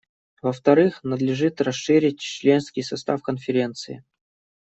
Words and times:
Во-вторых, 0.41 1.03
надлежит 1.03 1.61
расширить 1.61 2.17
членский 2.19 2.81
состав 2.81 3.21
Конференции. 3.21 4.03